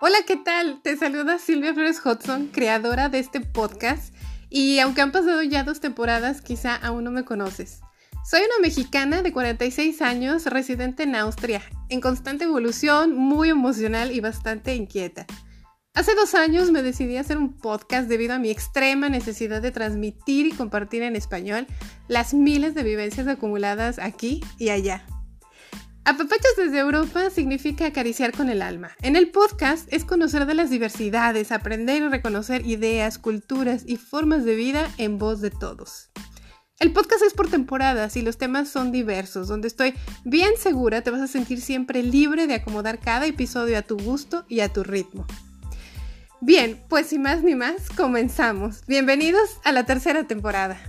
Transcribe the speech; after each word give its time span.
Hola, 0.00 0.18
¿qué 0.24 0.36
tal? 0.36 0.80
Te 0.80 0.96
saluda 0.96 1.40
Silvia 1.40 1.74
Flores 1.74 2.00
Hudson, 2.04 2.46
creadora 2.52 3.08
de 3.08 3.18
este 3.18 3.40
podcast. 3.40 4.14
Y 4.48 4.78
aunque 4.78 5.00
han 5.00 5.10
pasado 5.10 5.42
ya 5.42 5.64
dos 5.64 5.80
temporadas, 5.80 6.40
quizá 6.40 6.76
aún 6.76 7.02
no 7.02 7.10
me 7.10 7.24
conoces. 7.24 7.80
Soy 8.24 8.42
una 8.42 8.62
mexicana 8.62 9.22
de 9.22 9.32
46 9.32 10.00
años, 10.00 10.46
residente 10.46 11.02
en 11.02 11.16
Austria, 11.16 11.62
en 11.88 12.00
constante 12.00 12.44
evolución, 12.44 13.16
muy 13.16 13.48
emocional 13.48 14.12
y 14.12 14.20
bastante 14.20 14.76
inquieta. 14.76 15.26
Hace 15.94 16.14
dos 16.14 16.36
años 16.36 16.70
me 16.70 16.82
decidí 16.82 17.16
a 17.16 17.22
hacer 17.22 17.36
un 17.36 17.58
podcast 17.58 18.08
debido 18.08 18.34
a 18.34 18.38
mi 18.38 18.50
extrema 18.50 19.08
necesidad 19.08 19.60
de 19.60 19.72
transmitir 19.72 20.46
y 20.46 20.52
compartir 20.52 21.02
en 21.02 21.16
español 21.16 21.66
las 22.06 22.34
miles 22.34 22.72
de 22.76 22.84
vivencias 22.84 23.26
acumuladas 23.26 23.98
aquí 23.98 24.44
y 24.58 24.68
allá. 24.68 25.04
Apapachos 26.08 26.56
desde 26.56 26.78
Europa 26.78 27.28
significa 27.28 27.84
acariciar 27.84 28.32
con 28.32 28.48
el 28.48 28.62
alma. 28.62 28.92
En 29.02 29.14
el 29.14 29.30
podcast 29.30 29.86
es 29.92 30.06
conocer 30.06 30.46
de 30.46 30.54
las 30.54 30.70
diversidades, 30.70 31.52
aprender 31.52 32.00
y 32.00 32.08
reconocer 32.08 32.64
ideas, 32.64 33.18
culturas 33.18 33.82
y 33.86 33.98
formas 33.98 34.46
de 34.46 34.54
vida 34.54 34.90
en 34.96 35.18
voz 35.18 35.42
de 35.42 35.50
todos. 35.50 36.08
El 36.78 36.94
podcast 36.94 37.22
es 37.24 37.34
por 37.34 37.50
temporadas 37.50 38.16
y 38.16 38.22
los 38.22 38.38
temas 38.38 38.70
son 38.70 38.90
diversos, 38.90 39.48
donde 39.48 39.68
estoy 39.68 39.92
bien 40.24 40.52
segura 40.56 41.02
te 41.02 41.10
vas 41.10 41.20
a 41.20 41.26
sentir 41.26 41.60
siempre 41.60 42.02
libre 42.02 42.46
de 42.46 42.54
acomodar 42.54 43.00
cada 43.00 43.26
episodio 43.26 43.76
a 43.76 43.82
tu 43.82 43.98
gusto 43.98 44.46
y 44.48 44.60
a 44.60 44.72
tu 44.72 44.84
ritmo. 44.84 45.26
Bien, 46.40 46.82
pues 46.88 47.08
sin 47.08 47.20
más 47.20 47.42
ni 47.42 47.54
más, 47.54 47.90
comenzamos. 47.94 48.80
Bienvenidos 48.86 49.58
a 49.62 49.72
la 49.72 49.84
tercera 49.84 50.26
temporada. 50.26 50.80